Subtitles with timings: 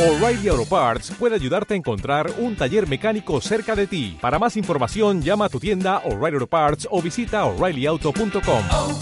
[0.00, 4.16] O'Reilly Auto Parts puede ayudarte a encontrar un taller mecánico cerca de ti.
[4.18, 8.62] Para más información, llama a tu tienda O'Reilly Auto Parts o visita oreillyauto.com.
[8.72, 8.98] oh,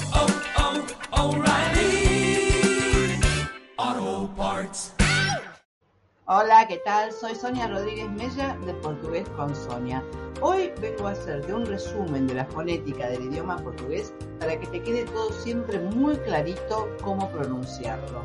[3.79, 4.93] oh, Parts.
[6.25, 7.13] Hola, ¿qué tal?
[7.13, 10.03] Soy Sonia Rodríguez Mella de Portugués con Sonia.
[10.41, 14.83] Hoy vengo a hacerte un resumen de la fonética del idioma portugués para que te
[14.83, 18.25] quede todo siempre muy clarito cómo pronunciarlo.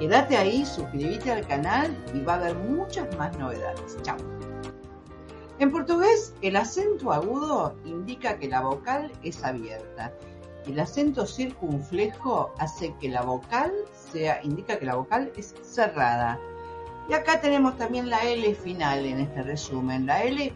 [0.00, 3.98] Quédate ahí, suscríbete al canal y va a haber muchas más novedades.
[4.00, 4.16] Chao.
[5.58, 10.10] En portugués, el acento agudo indica que la vocal es abierta.
[10.66, 16.40] El acento circunflejo hace que la vocal sea, indica que la vocal es cerrada.
[17.10, 20.06] Y acá tenemos también la L final en este resumen.
[20.06, 20.50] La L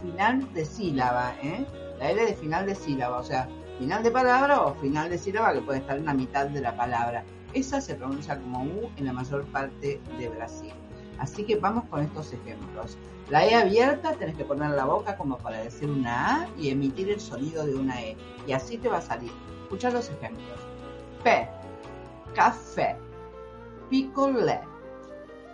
[0.00, 1.66] final de sílaba, ¿eh?
[1.98, 3.48] La L de final de sílaba, o sea,
[3.80, 6.76] final de palabra o final de sílaba que puede estar en la mitad de la
[6.76, 7.24] palabra.
[7.54, 10.72] Esa se pronuncia como U en la mayor parte de Brasil.
[11.18, 12.96] Así que vamos con estos ejemplos.
[13.28, 17.10] La E abierta tenés que poner la boca como para decir una A y emitir
[17.10, 18.16] el sonido de una E.
[18.46, 19.30] Y así te va a salir.
[19.62, 20.58] Escucha los ejemplos.
[21.22, 21.48] Pé,
[22.34, 22.96] café,
[23.88, 24.60] picolé,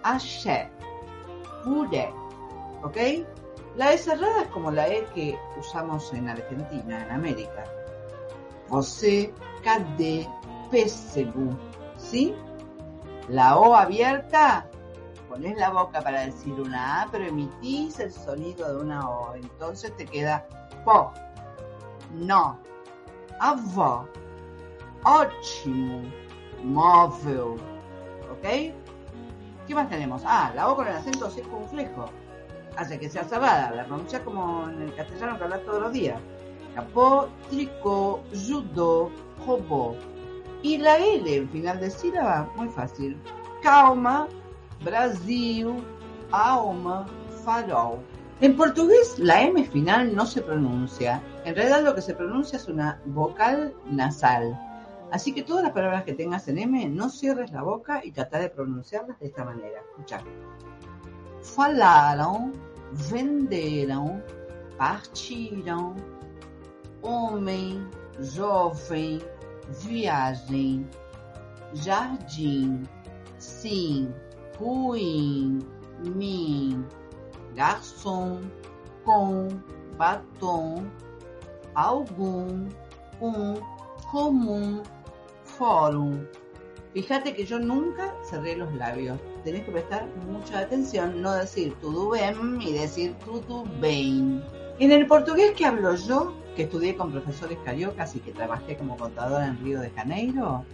[0.02, 0.68] axé,
[1.64, 2.10] puré.
[2.82, 2.96] ¿Ok?
[3.76, 7.64] La E cerrada es como la E que usamos en Argentina, en América.
[8.68, 10.26] Você, cadê,
[10.70, 11.56] pêssego.
[12.10, 12.34] ¿Sí?
[13.28, 14.66] La O abierta,
[15.28, 19.34] pones la boca para decir una A, pero emitís el sonido de una O.
[19.34, 20.46] Entonces te queda
[20.84, 21.12] po,
[22.14, 22.58] no,
[23.40, 24.08] avó,
[25.04, 26.02] ótimo,
[26.64, 27.60] móvil.
[28.32, 28.72] ¿Ok?
[29.66, 30.22] ¿Qué más tenemos?
[30.24, 32.06] Ah, la O con el acento circunflejo.
[32.76, 33.70] Hace que sea cerrada.
[33.72, 36.18] La pronuncia como en el castellano que hablas todos los días.
[36.74, 39.10] Capó, tricó, judo,
[39.46, 39.96] robó.
[40.62, 43.16] Y la L en final de sílaba, muy fácil.
[43.62, 44.28] Calma,
[44.84, 45.74] Brasil,
[46.32, 47.06] alma,
[47.44, 47.98] farol.
[48.40, 51.20] En portugués la M final no se pronuncia.
[51.44, 54.56] En realidad lo que se pronuncia es una vocal nasal.
[55.10, 58.38] Así que todas las palabras que tengas en M, no cierres la boca y trata
[58.38, 59.80] de pronunciarlas de esta manera.
[59.90, 60.22] Escucha.
[61.42, 62.52] Falaram,
[63.10, 64.22] venderam,
[64.76, 65.96] partiram,
[67.02, 67.88] homem,
[68.36, 69.20] jovem,
[69.70, 70.86] viagem,
[71.74, 72.82] jardim,
[73.38, 74.12] sim,
[74.58, 75.58] ruim,
[76.04, 76.84] mim,
[77.54, 78.40] garçom,
[79.04, 79.48] com,
[79.96, 80.86] batom,
[81.74, 82.68] algum,
[83.20, 83.54] um,
[84.10, 84.82] común,
[85.44, 86.26] fórum.
[86.94, 89.18] Fíjate que yo nunca cerré los labios.
[89.44, 94.42] Tenés que prestar mucha atención, no decir tudo bem y decir tudo bem.
[94.80, 98.96] En el portugués que hablo yo, que estudié con profesores cariocas y que trabajé como
[98.96, 100.64] contadora en Río de Janeiro,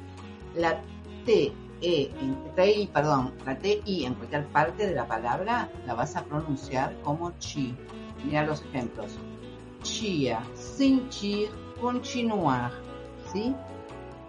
[0.57, 0.81] la
[1.27, 1.53] T,
[1.83, 2.11] E,
[2.57, 6.97] T, perdón, la T, I en cualquier parte de la palabra la vas a pronunciar
[7.03, 7.77] como chi.
[8.25, 9.19] Mira los ejemplos.
[9.83, 12.73] Chia, sentir, continuar.
[13.31, 13.55] ¿Sí?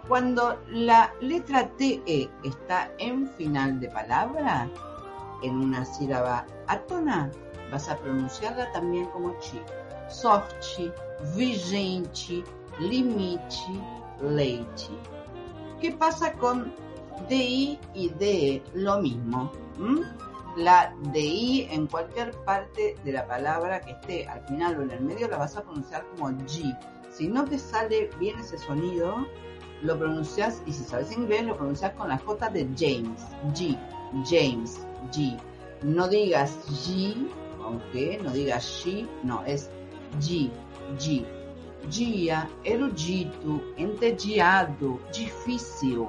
[0.08, 4.68] Cuando la letra TE está en final de palabra,
[5.42, 7.30] en una sílaba átona,
[7.70, 9.60] vas a pronunciarla también como chi.
[10.08, 10.92] Sorte,
[11.36, 12.44] vigente,
[12.78, 13.42] limite,
[14.22, 14.90] leite.
[15.80, 16.72] ¿Qué pasa con
[17.28, 18.62] DI y DE?
[18.74, 19.50] Lo mismo.
[19.78, 20.02] ¿m?
[20.56, 25.00] La DI en cualquier parte de la palabra que esté al final o en el
[25.00, 26.76] medio la vas a pronunciar como G.
[27.10, 29.26] Si no te sale bien ese sonido,
[29.82, 33.22] lo pronuncias, y si sabes inglés, lo pronuncias con la J de James.
[33.54, 33.78] G.
[34.24, 34.80] James.
[35.12, 35.38] G.
[35.82, 37.28] No digas G,
[37.66, 39.70] aunque no digas she, no, es
[40.20, 40.50] G.
[40.98, 41.24] G.
[41.90, 46.06] Dia, erudito, entediado, difícil.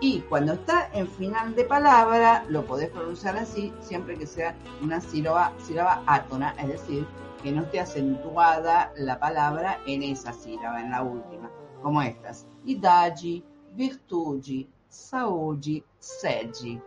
[0.00, 5.00] Y cuando está en final de palabra, lo podés pronunciar así, siempre que sea una
[5.00, 7.06] sílaba, sílaba átona, es decir,
[7.42, 11.50] que no esté acentuada la palabra en esa sílaba, en la última,
[11.82, 12.46] como estas.
[12.64, 13.42] Idade,
[13.74, 16.80] virtude, saúde, sede.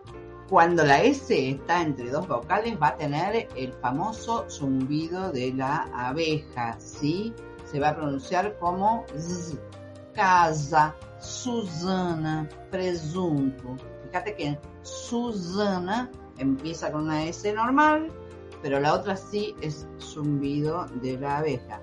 [0.51, 5.89] Cuando la S está entre dos vocales va a tener el famoso zumbido de la
[5.93, 7.33] abeja, ¿sí?
[7.63, 9.57] Se va a pronunciar como Z,
[10.13, 13.77] casa, Susana, presunto.
[14.03, 18.11] Fíjate que Susana empieza con una S normal,
[18.61, 21.79] pero la otra sí es zumbido de la abeja.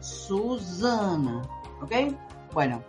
[0.00, 1.42] Susana,
[1.82, 1.92] ¿ok?
[2.54, 2.82] Bueno,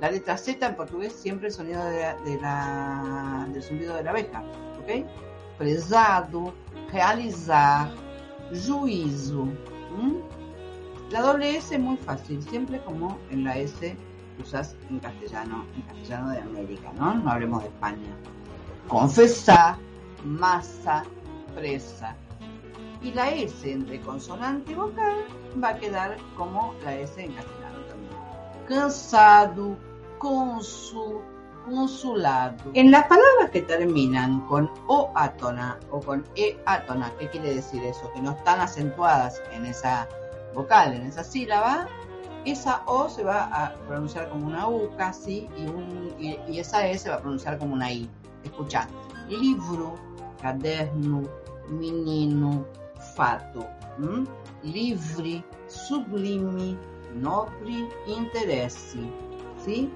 [0.00, 4.42] la letra Z en portugués siempre el sonido del zumbido de la abeja,
[4.82, 5.06] ¿ok?
[5.58, 6.52] Prezado,
[6.92, 7.90] realizar,
[8.66, 9.42] juízo.
[9.98, 10.20] ¿m?
[11.10, 13.96] La doble S muy fácil, siempre como en la S
[14.42, 17.14] usas en castellano, en castellano de América, ¿no?
[17.14, 18.16] No hablemos de España.
[18.88, 19.76] Confesar,
[20.24, 21.04] masa,
[21.54, 22.16] presa.
[23.00, 25.14] Y la S entre consonante y vocal
[25.62, 27.63] va a quedar como la S en castellano.
[28.68, 29.76] Cansado,
[30.18, 31.20] consu,
[31.64, 32.56] consulado.
[32.74, 37.82] En las palabras que terminan con O átona o con E átona, ¿qué quiere decir
[37.84, 38.10] eso?
[38.14, 40.08] Que no están acentuadas en esa
[40.54, 41.88] vocal, en esa sílaba,
[42.44, 45.48] esa O se va a pronunciar como una U casi
[46.48, 48.08] y, esa E se va a pronunciar como una I.
[48.44, 48.86] Escucha,
[49.28, 49.94] livro,
[50.40, 51.22] caderno,
[51.68, 52.64] menino,
[53.14, 53.66] fato.
[53.98, 54.26] ¿m?
[54.62, 56.76] Livre, sublime,
[57.14, 58.98] nobre, interesse.
[59.64, 59.90] ¿Sí?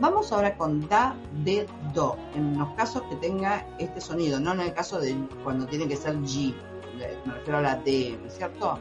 [0.00, 4.60] Vamos ahora con da, de, do, en los casos que tenga este sonido, no en
[4.60, 5.14] el caso de
[5.44, 6.52] cuando tiene que ser G,
[7.24, 8.78] me refiero a la D, ¿no es cierto?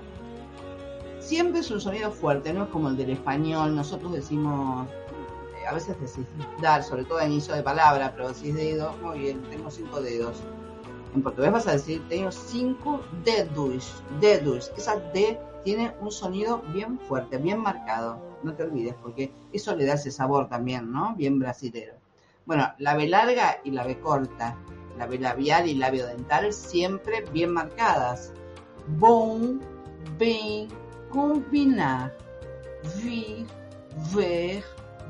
[1.20, 5.74] Siempre es un sonido fuerte, no es como el del español, nosotros decimos, eh, a
[5.74, 6.26] veces decís
[6.62, 10.38] dar, sobre todo a inicio de palabra, pero decís dedo, muy bien, tengo cinco dedos.
[11.16, 17.00] En portugués vas a decir, tengo cinco dedos, dedos, esa D tiene un sonido bien
[17.00, 21.16] fuerte, bien marcado no te olvides, porque eso le da ese sabor también, ¿no?
[21.16, 21.94] Bien brasilero.
[22.46, 24.58] Bueno, la B larga y la B corta,
[24.98, 28.34] la B labial y labio dental siempre bien marcadas.
[29.00, 29.60] Bom,
[30.20, 30.68] bem,
[31.10, 32.14] combinar,
[33.02, 33.48] vir,
[34.14, 34.64] ver,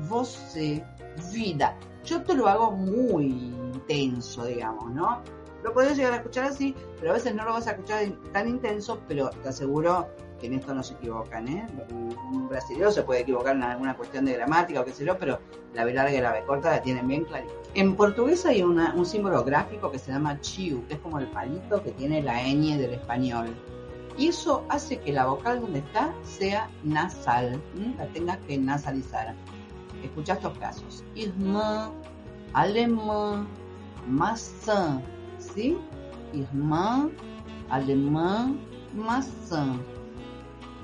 [0.08, 0.84] você,
[1.32, 1.76] vida.
[2.04, 5.22] Yo te lo hago muy intenso, digamos, ¿no?
[5.64, 8.48] Lo podés llegar a escuchar así, pero a veces no lo vas a escuchar tan
[8.48, 10.06] intenso, pero te aseguro
[10.46, 11.66] en esto no se equivocan, ¿eh?
[11.90, 15.40] Un brasileño se puede equivocar en alguna cuestión de gramática o qué sé yo, pero
[15.72, 17.52] la B larga y la B corta la tienen bien clarita.
[17.74, 21.26] En portugués hay una- un símbolo gráfico que se llama chiu, que es como el
[21.28, 23.54] palito que tiene la ñ del español.
[24.16, 27.60] Y eso hace que la vocal donde está sea nasal,
[27.98, 29.34] la tengas que nasalizar.
[30.04, 31.02] Escucha estos casos.
[31.16, 31.90] Irmã,
[32.52, 33.48] alemán,
[34.08, 35.00] maçã,
[35.38, 35.76] ¿sí?
[36.32, 37.08] Irmã,
[37.70, 38.60] alemán,
[38.94, 39.74] maçã.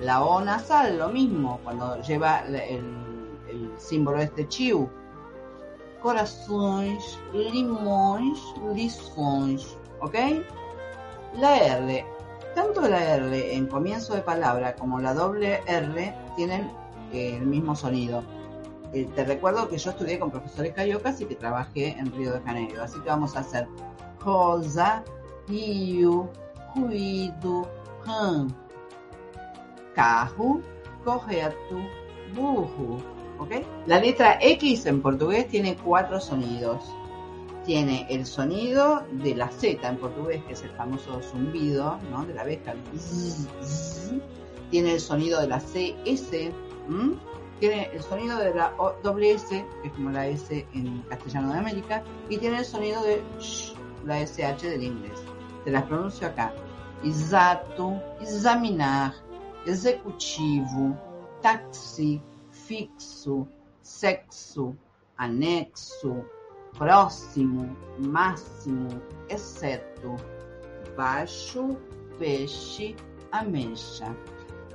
[0.00, 2.82] La O nasal, lo mismo, cuando lleva el,
[3.76, 4.88] símbolo este chiu.
[6.02, 8.38] Corações, limões,
[8.74, 10.14] lições, ¿ok?
[11.38, 12.06] La R,
[12.54, 16.70] tanto la R en comienzo de palabra como la doble R tienen
[17.12, 18.22] eh, el mismo sonido.
[18.94, 22.40] Eh, te recuerdo que yo estudié con profesores cariocas y que trabajé en Río de
[22.40, 23.68] Janeiro, así que vamos a hacer
[24.24, 25.04] rosa,
[25.46, 26.30] rio,
[26.74, 27.68] ruído,
[28.06, 28.48] ram,
[29.94, 30.60] carro,
[31.04, 31.78] correto,
[32.34, 32.98] burro.
[33.38, 33.52] ¿ok?
[33.86, 36.82] La letra X en portugués tiene cuatro sonidos.
[37.64, 42.24] Tiene el sonido de la Z en portugués, que es el famoso zumbido ¿no?
[42.24, 42.74] de la abeja.
[44.70, 46.50] Tiene el sonido de la CS.
[47.58, 51.52] Tiene el sonido de la O- doble S, que es como la S en castellano
[51.52, 52.02] de América.
[52.30, 53.74] Y tiene el sonido de sh,
[54.06, 55.20] la SH del inglés.
[55.64, 56.54] Te las pronuncio acá.
[57.04, 59.12] Exato, examinar,
[59.66, 60.96] executivo,
[61.42, 63.46] táxi, fixo,
[63.82, 64.76] sexo,
[65.16, 66.24] anexo,
[66.78, 68.88] próximo, máximo,
[69.28, 70.16] exceto,
[70.96, 71.76] baixo,
[72.18, 72.94] peixe,
[73.32, 74.14] ameixa.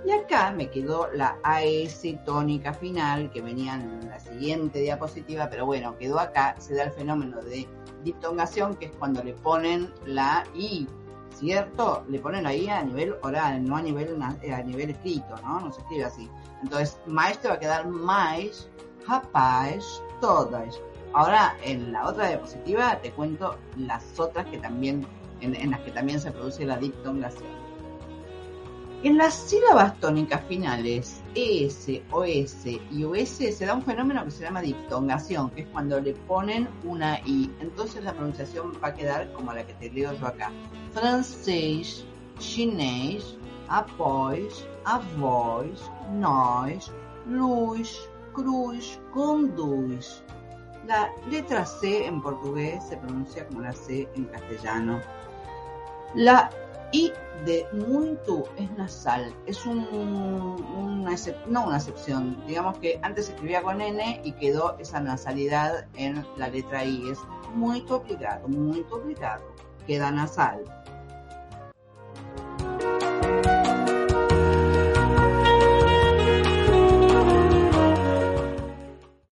[0.05, 5.65] Y acá me quedó la AS tónica final que venía en la siguiente diapositiva, pero
[5.65, 7.67] bueno, quedó acá, se da el fenómeno de
[8.03, 10.87] diptongación, que es cuando le ponen la I,
[11.35, 12.03] ¿cierto?
[12.09, 15.59] Le ponen I a nivel oral, no a nivel, eh, a nivel escrito, ¿no?
[15.59, 16.29] No se escribe así.
[16.63, 18.69] Entonces, mais te va a quedar mais,
[19.07, 20.79] rapaz, todas.
[21.13, 25.05] Ahora, en la otra diapositiva te cuento las otras que también,
[25.41, 27.55] en, las que también se produce la diptongación.
[29.03, 34.43] En las sílabas tónicas finales, ES, OS y US se da un fenómeno que se
[34.43, 37.51] llama diptongación, que es cuando le ponen una I.
[37.59, 40.51] Entonces la pronunciación va a quedar como la que te leo yo acá.
[40.93, 42.05] Francês,
[42.39, 43.37] chinês,
[43.67, 46.91] após, avós, nós,
[47.27, 50.23] luz, cruz, conduz.
[50.87, 55.01] La letra C en portugués se pronuncia como la C en castellano.
[56.13, 56.49] La
[56.95, 57.11] I
[57.43, 59.79] de muito es nasal, es un,
[60.77, 61.15] una
[61.47, 66.25] no una excepción, digamos que antes se escribía con N y quedó esa nasalidad en
[66.37, 67.19] la letra I, es
[67.53, 69.43] muy obrigado, muy obrigado,
[69.85, 70.63] queda nasal.